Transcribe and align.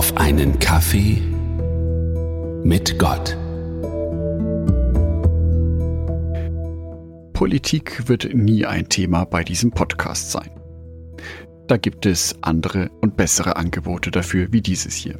auf 0.00 0.16
einen 0.16 0.58
Kaffee 0.58 1.20
mit 2.64 2.98
Gott. 2.98 3.36
Politik 7.34 8.08
wird 8.08 8.32
nie 8.32 8.64
ein 8.64 8.88
Thema 8.88 9.26
bei 9.26 9.44
diesem 9.44 9.72
Podcast 9.72 10.30
sein. 10.32 10.52
Da 11.66 11.76
gibt 11.76 12.06
es 12.06 12.34
andere 12.40 12.90
und 13.02 13.18
bessere 13.18 13.56
Angebote 13.56 14.10
dafür 14.10 14.50
wie 14.52 14.62
dieses 14.62 14.94
hier. 14.94 15.18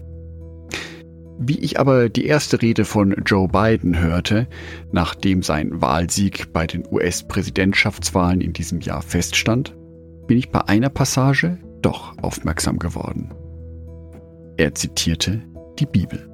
Wie 1.39 1.59
ich 1.59 1.79
aber 1.79 2.09
die 2.09 2.25
erste 2.25 2.63
Rede 2.63 2.87
von 2.87 3.15
Joe 3.27 3.49
Biden 3.49 4.01
hörte, 4.01 4.49
nachdem 4.93 5.43
sein 5.43 5.83
Wahlsieg 5.83 6.55
bei 6.55 6.67
den 6.67 6.87
US-Präsidentschaftswahlen 6.91 8.41
in 8.41 8.55
diesem 8.55 8.81
Jahr 8.81 9.03
feststand, 9.03 9.77
bin 10.27 10.39
ich 10.39 10.49
bei 10.49 10.67
einer 10.69 10.89
Passage 10.89 11.59
doch 11.83 12.17
aufmerksam 12.23 12.79
geworden. 12.79 13.31
Er 14.61 14.75
zitierte 14.75 15.41
die 15.79 15.87
Bibel. 15.87 16.29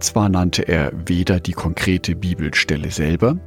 Zwar 0.00 0.28
nannte 0.28 0.66
er 0.66 0.90
weder 1.06 1.38
die 1.38 1.52
konkrete 1.52 2.16
Bibelstelle 2.16 2.90
selber, 2.90 3.38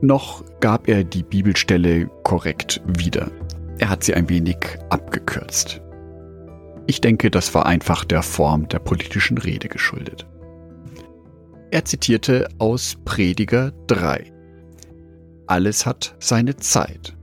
noch 0.00 0.42
gab 0.60 0.88
er 0.88 1.04
die 1.04 1.22
Bibelstelle 1.22 2.06
korrekt 2.24 2.80
wieder. 2.86 3.30
Er 3.76 3.90
hat 3.90 4.04
sie 4.04 4.14
ein 4.14 4.30
wenig 4.30 4.56
abgekürzt. 4.88 5.82
Ich 6.86 7.02
denke, 7.02 7.30
das 7.30 7.54
war 7.54 7.66
einfach 7.66 8.06
der 8.06 8.22
Form 8.22 8.66
der 8.68 8.78
politischen 8.78 9.36
Rede 9.36 9.68
geschuldet. 9.68 10.26
Er 11.70 11.84
zitierte 11.84 12.48
aus 12.56 12.96
Prediger 13.04 13.72
3. 13.88 14.32
Alles 15.46 15.84
hat 15.84 16.16
seine 16.20 16.56
Zeit. 16.56 17.14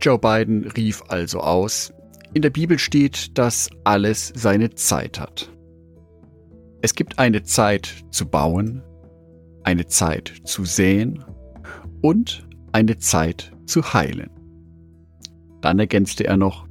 Joe 0.00 0.18
Biden 0.18 0.66
rief 0.66 1.02
also 1.08 1.40
aus, 1.40 1.92
in 2.32 2.42
der 2.42 2.50
Bibel 2.50 2.78
steht, 2.78 3.36
dass 3.38 3.70
alles 3.84 4.32
seine 4.34 4.74
Zeit 4.74 5.18
hat. 5.20 5.50
Es 6.82 6.94
gibt 6.94 7.18
eine 7.18 7.42
Zeit 7.42 8.04
zu 8.10 8.26
bauen, 8.26 8.82
eine 9.64 9.86
Zeit 9.86 10.34
zu 10.44 10.64
säen 10.64 11.24
und 12.00 12.46
eine 12.72 12.98
Zeit 12.98 13.52
zu 13.66 13.92
heilen. 13.92 14.30
Dann 15.60 15.78
ergänzte 15.78 16.26
er 16.26 16.36
noch, 16.36 16.66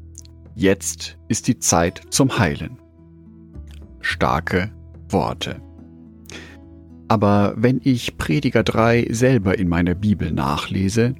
Jetzt 0.55 1.17
ist 1.29 1.47
die 1.47 1.59
Zeit 1.59 2.01
zum 2.09 2.37
Heilen. 2.37 2.79
Starke 4.01 4.73
Worte. 5.07 5.61
Aber 7.07 7.53
wenn 7.55 7.79
ich 7.81 8.17
Prediger 8.17 8.63
3 8.63 9.07
selber 9.09 9.57
in 9.57 9.69
meiner 9.69 9.95
Bibel 9.95 10.31
nachlese, 10.31 11.15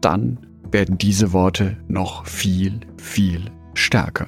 dann 0.00 0.38
werden 0.70 0.96
diese 0.96 1.34
Worte 1.34 1.76
noch 1.86 2.24
viel, 2.24 2.80
viel 2.96 3.50
stärker. 3.74 4.26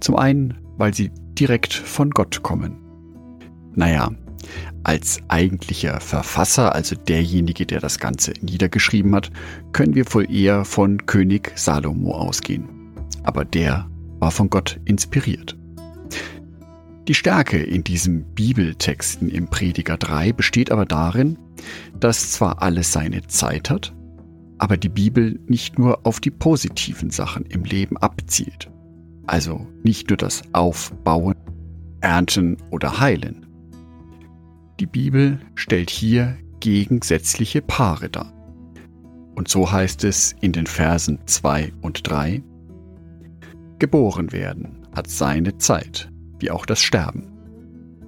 Zum 0.00 0.16
einen, 0.16 0.58
weil 0.76 0.94
sie 0.94 1.10
direkt 1.38 1.72
von 1.72 2.10
Gott 2.10 2.42
kommen. 2.42 2.76
Naja, 3.74 4.10
als 4.82 5.20
eigentlicher 5.28 6.00
Verfasser, 6.00 6.74
also 6.74 6.96
derjenige, 6.96 7.66
der 7.66 7.80
das 7.80 7.98
Ganze 7.98 8.32
niedergeschrieben 8.40 9.14
hat, 9.14 9.30
können 9.72 9.94
wir 9.94 10.04
wohl 10.12 10.30
eher 10.30 10.64
von 10.64 11.06
König 11.06 11.52
Salomo 11.56 12.12
ausgehen 12.12 12.80
aber 13.22 13.44
der 13.44 13.88
war 14.18 14.30
von 14.30 14.50
Gott 14.50 14.80
inspiriert. 14.84 15.56
Die 17.08 17.14
Stärke 17.14 17.58
in 17.58 17.82
diesen 17.82 18.24
Bibeltexten 18.34 19.30
im 19.30 19.48
Prediger 19.48 19.96
3 19.96 20.32
besteht 20.32 20.70
aber 20.70 20.84
darin, 20.84 21.38
dass 21.98 22.32
zwar 22.32 22.62
alles 22.62 22.92
seine 22.92 23.26
Zeit 23.26 23.70
hat, 23.70 23.94
aber 24.60 24.76
die 24.76 24.90
Bibel 24.90 25.40
nicht 25.46 25.78
nur 25.78 26.06
auf 26.06 26.20
die 26.20 26.30
positiven 26.30 27.10
Sachen 27.10 27.46
im 27.46 27.64
Leben 27.64 27.96
abzielt. 27.96 28.70
Also 29.26 29.66
nicht 29.82 30.10
nur 30.10 30.18
das 30.18 30.42
Aufbauen, 30.52 31.34
Ernten 32.02 32.58
oder 32.70 33.00
Heilen. 33.00 33.46
Die 34.78 34.86
Bibel 34.86 35.40
stellt 35.54 35.88
hier 35.88 36.36
gegensätzliche 36.60 37.62
Paare 37.62 38.10
dar. 38.10 38.34
Und 39.34 39.48
so 39.48 39.72
heißt 39.72 40.04
es 40.04 40.34
in 40.42 40.52
den 40.52 40.66
Versen 40.66 41.20
2 41.24 41.72
und 41.80 42.08
3, 42.08 42.42
Geboren 43.78 44.30
werden 44.32 44.86
hat 44.94 45.08
seine 45.08 45.56
Zeit, 45.56 46.10
wie 46.38 46.50
auch 46.50 46.66
das 46.66 46.82
Sterben. 46.82 47.32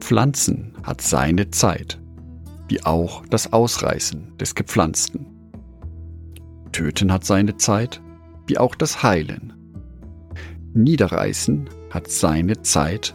Pflanzen 0.01 0.75
hat 0.83 1.01
seine 1.01 1.51
Zeit, 1.51 1.99
wie 2.69 2.83
auch 2.85 3.25
das 3.27 3.55
Ausreißen 3.55 4.37
des 4.37 4.55
Gepflanzten. 4.55 5.31
Töten 6.72 7.12
hat 7.12 7.25
seine 7.25 7.56
Zeit, 7.56 8.00
wie 8.47 8.59
auch 8.59 8.75
das 8.75 9.03
Heilen. 9.03 9.53
Niederreißen 10.75 11.69
hat 11.91 12.10
seine 12.10 12.62
Zeit, 12.62 13.15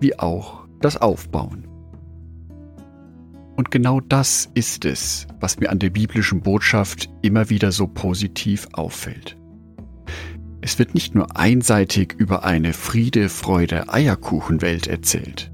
wie 0.00 0.18
auch 0.18 0.66
das 0.80 0.96
Aufbauen. 0.96 1.66
Und 3.56 3.70
genau 3.70 4.00
das 4.00 4.50
ist 4.54 4.84
es, 4.84 5.26
was 5.40 5.60
mir 5.60 5.70
an 5.70 5.78
der 5.78 5.90
biblischen 5.90 6.40
Botschaft 6.40 7.10
immer 7.20 7.50
wieder 7.50 7.70
so 7.70 7.86
positiv 7.86 8.68
auffällt. 8.72 9.36
Es 10.62 10.78
wird 10.78 10.94
nicht 10.94 11.14
nur 11.14 11.36
einseitig 11.36 12.14
über 12.16 12.44
eine 12.44 12.72
Friede, 12.72 13.28
Freude, 13.28 13.92
Eierkuchenwelt 13.92 14.86
erzählt. 14.86 15.52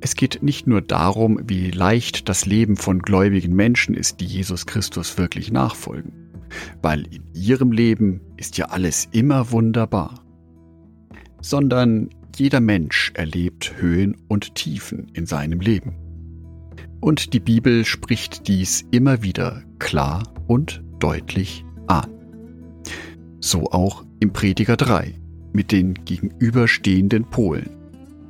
Es 0.00 0.14
geht 0.14 0.42
nicht 0.42 0.66
nur 0.66 0.80
darum, 0.80 1.38
wie 1.44 1.70
leicht 1.70 2.28
das 2.30 2.46
Leben 2.46 2.76
von 2.76 3.00
gläubigen 3.00 3.54
Menschen 3.54 3.94
ist, 3.94 4.20
die 4.20 4.24
Jesus 4.24 4.64
Christus 4.64 5.18
wirklich 5.18 5.52
nachfolgen, 5.52 6.29
weil 6.82 7.06
in 7.06 7.24
ihrem 7.34 7.72
Leben 7.72 8.20
ist 8.36 8.58
ja 8.58 8.66
alles 8.66 9.08
immer 9.12 9.50
wunderbar, 9.50 10.24
sondern 11.40 12.10
jeder 12.36 12.60
Mensch 12.60 13.12
erlebt 13.14 13.74
Höhen 13.78 14.16
und 14.28 14.54
Tiefen 14.54 15.08
in 15.14 15.26
seinem 15.26 15.60
Leben. 15.60 15.96
Und 17.00 17.32
die 17.32 17.40
Bibel 17.40 17.84
spricht 17.84 18.46
dies 18.48 18.84
immer 18.90 19.22
wieder 19.22 19.62
klar 19.78 20.22
und 20.46 20.82
deutlich 20.98 21.64
an. 21.86 22.10
So 23.40 23.70
auch 23.70 24.04
im 24.20 24.32
Prediger 24.32 24.76
3 24.76 25.14
mit 25.52 25.72
den 25.72 25.94
gegenüberstehenden 26.04 27.24
Polen, 27.24 27.70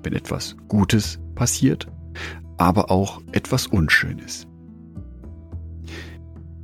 wenn 0.02 0.14
etwas 0.14 0.56
Gutes 0.68 1.18
passiert, 1.34 1.88
aber 2.58 2.90
auch 2.90 3.20
etwas 3.32 3.66
Unschönes. 3.66 4.46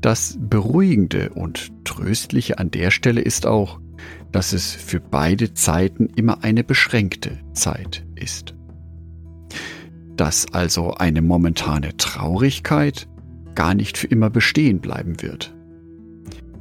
Das 0.07 0.39
Beruhigende 0.39 1.31
und 1.31 1.73
Tröstliche 1.85 2.61
an 2.61 2.71
der 2.71 2.93
Stelle 2.93 3.21
ist 3.21 3.45
auch, 3.45 3.81
dass 4.31 4.53
es 4.53 4.73
für 4.73 5.01
beide 5.01 5.53
Zeiten 5.53 6.07
immer 6.15 6.45
eine 6.45 6.63
beschränkte 6.63 7.41
Zeit 7.55 8.07
ist. 8.15 8.55
Dass 10.15 10.47
also 10.53 10.95
eine 10.95 11.23
momentane 11.23 11.97
Traurigkeit 11.97 13.09
gar 13.57 13.75
nicht 13.75 13.99
für 13.99 14.07
immer 14.07 14.31
bestehen 14.31 14.79
bleiben 14.79 15.21
wird, 15.23 15.53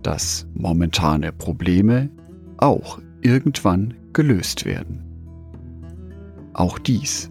dass 0.01 0.47
momentane 0.55 1.31
Probleme 1.31 2.09
auch 2.57 2.99
irgendwann 3.21 3.93
gelöst 4.11 4.65
werden. 4.65 5.03
Auch 6.53 6.79
dies 6.79 7.29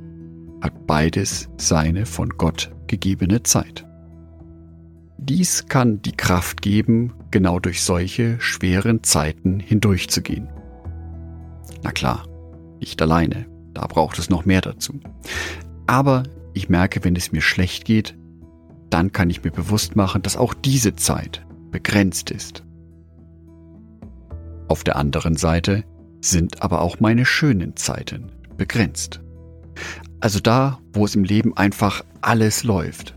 hat 0.60 0.86
beides 0.86 1.48
seine 1.56 2.06
von 2.06 2.28
Gott 2.28 2.72
gegebene 2.86 3.42
Zeit. 3.42 3.84
Dies 5.26 5.68
kann 5.68 6.02
die 6.02 6.12
Kraft 6.12 6.60
geben, 6.60 7.14
genau 7.30 7.58
durch 7.58 7.82
solche 7.82 8.38
schweren 8.42 9.02
Zeiten 9.02 9.58
hindurchzugehen. 9.58 10.50
Na 11.82 11.92
klar, 11.92 12.26
nicht 12.78 13.00
alleine, 13.00 13.46
da 13.72 13.86
braucht 13.86 14.18
es 14.18 14.28
noch 14.28 14.44
mehr 14.44 14.60
dazu. 14.60 15.00
Aber 15.86 16.24
ich 16.52 16.68
merke, 16.68 17.04
wenn 17.04 17.16
es 17.16 17.32
mir 17.32 17.40
schlecht 17.40 17.86
geht, 17.86 18.18
dann 18.90 19.12
kann 19.12 19.30
ich 19.30 19.42
mir 19.42 19.50
bewusst 19.50 19.96
machen, 19.96 20.20
dass 20.20 20.36
auch 20.36 20.52
diese 20.52 20.94
Zeit 20.94 21.46
begrenzt 21.70 22.30
ist. 22.30 22.62
Auf 24.68 24.84
der 24.84 24.96
anderen 24.96 25.36
Seite 25.36 25.84
sind 26.20 26.60
aber 26.60 26.82
auch 26.82 27.00
meine 27.00 27.24
schönen 27.24 27.76
Zeiten 27.76 28.30
begrenzt. 28.58 29.22
Also 30.20 30.38
da, 30.38 30.80
wo 30.92 31.06
es 31.06 31.14
im 31.14 31.24
Leben 31.24 31.56
einfach 31.56 32.04
alles 32.20 32.62
läuft. 32.62 33.14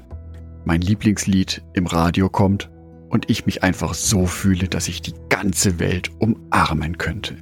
Mein 0.67 0.81
Lieblingslied 0.81 1.63
im 1.71 1.87
Radio 1.87 2.27
kommt 2.27 2.69
und 3.07 3.29
ich 3.29 3.45
mich 3.45 3.63
einfach 3.63 3.93
so 3.93 4.25
fühle, 4.25 4.67
dass 4.67 4.89
ich 4.89 5.01
die 5.01 5.13
ganze 5.29 5.79
Welt 5.79 6.11
umarmen 6.19 6.97
könnte. 6.97 7.37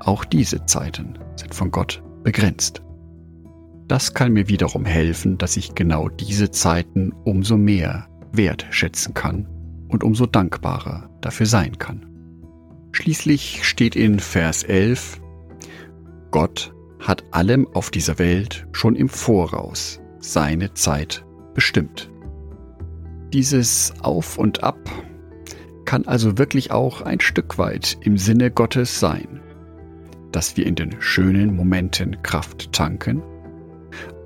Auch 0.00 0.26
diese 0.26 0.66
Zeiten 0.66 1.18
sind 1.36 1.54
von 1.54 1.70
Gott 1.70 2.02
begrenzt. 2.22 2.82
Das 3.88 4.12
kann 4.12 4.34
mir 4.34 4.46
wiederum 4.46 4.84
helfen, 4.84 5.38
dass 5.38 5.56
ich 5.56 5.74
genau 5.74 6.10
diese 6.10 6.50
Zeiten 6.50 7.12
umso 7.24 7.56
mehr 7.56 8.08
wertschätzen 8.30 9.14
kann 9.14 9.48
und 9.88 10.04
umso 10.04 10.26
dankbarer 10.26 11.08
dafür 11.22 11.46
sein 11.46 11.78
kann. 11.78 12.04
Schließlich 12.92 13.64
steht 13.64 13.96
in 13.96 14.20
Vers 14.20 14.64
11, 14.64 15.22
Gott 16.30 16.74
hat 17.00 17.24
allem 17.30 17.66
auf 17.68 17.90
dieser 17.90 18.18
Welt 18.18 18.66
schon 18.72 18.96
im 18.96 19.08
Voraus 19.08 20.02
seine 20.18 20.74
Zeit 20.74 21.25
bestimmt. 21.56 22.08
Dieses 23.32 23.92
Auf 24.02 24.38
und 24.38 24.62
Ab 24.62 24.78
kann 25.84 26.06
also 26.06 26.38
wirklich 26.38 26.70
auch 26.70 27.02
ein 27.02 27.18
Stück 27.18 27.58
weit 27.58 27.98
im 28.02 28.16
Sinne 28.16 28.52
Gottes 28.52 29.00
sein. 29.00 29.40
dass 30.32 30.56
wir 30.56 30.66
in 30.66 30.74
den 30.74 30.96
schönen 31.00 31.56
Momenten 31.56 32.22
Kraft 32.22 32.70
tanken, 32.72 33.22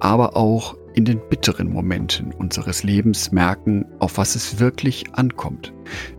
aber 0.01 0.37
auch 0.37 0.77
in 0.95 1.05
den 1.05 1.21
bitteren 1.29 1.73
Momenten 1.73 2.33
unseres 2.33 2.83
Lebens 2.83 3.31
merken, 3.31 3.85
auf 4.01 4.19
was 4.19 4.35
es 4.35 4.59
wirklich 4.59 5.15
ankommt, 5.15 5.73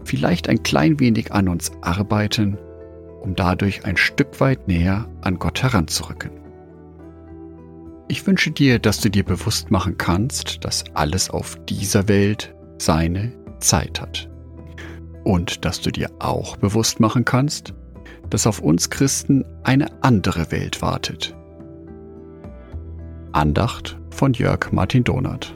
vielleicht 0.05 0.47
ein 0.47 0.63
klein 0.63 1.01
wenig 1.01 1.33
an 1.33 1.49
uns 1.49 1.73
arbeiten, 1.81 2.57
um 3.21 3.35
dadurch 3.35 3.83
ein 3.83 3.97
Stück 3.97 4.39
weit 4.39 4.69
näher 4.69 5.09
an 5.21 5.39
Gott 5.39 5.61
heranzurücken. 5.61 6.31
Ich 8.11 8.27
wünsche 8.27 8.51
dir, 8.51 8.77
dass 8.77 8.99
du 8.99 9.09
dir 9.09 9.23
bewusst 9.23 9.71
machen 9.71 9.97
kannst, 9.97 10.65
dass 10.65 10.83
alles 10.95 11.29
auf 11.29 11.57
dieser 11.69 12.09
Welt 12.09 12.53
seine 12.77 13.31
Zeit 13.61 14.01
hat. 14.01 14.29
Und 15.23 15.63
dass 15.63 15.79
du 15.79 15.91
dir 15.91 16.09
auch 16.19 16.57
bewusst 16.57 16.99
machen 16.99 17.23
kannst, 17.23 17.73
dass 18.29 18.47
auf 18.47 18.59
uns 18.59 18.89
Christen 18.89 19.45
eine 19.63 20.03
andere 20.03 20.51
Welt 20.51 20.81
wartet. 20.81 21.33
Andacht 23.31 23.97
von 24.09 24.33
Jörg 24.33 24.73
Martin 24.73 25.05
Donath. 25.05 25.55